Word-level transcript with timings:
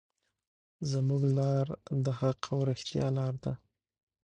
زموږ 0.91 1.21
لار 1.37 1.67
د 2.03 2.05
حق 2.19 2.39
او 2.51 2.59
رښتیا 2.69 3.05
لار 3.17 3.33
ده. 3.43 3.53